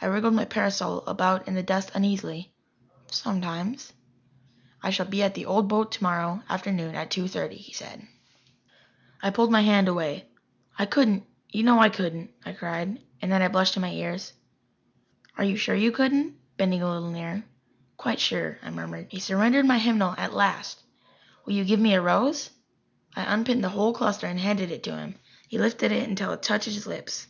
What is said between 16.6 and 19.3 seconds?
a little nearer. "Quite sure," I murmured. He